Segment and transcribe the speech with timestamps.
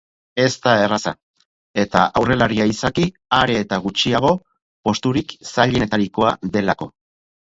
[0.43, 1.11] Ez da erraza
[1.81, 3.05] eta aurrelaria izaki
[3.41, 4.33] are eta gutxiago
[4.89, 6.89] posturik zailenetarikoa delako.